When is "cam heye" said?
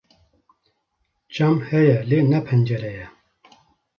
1.33-1.97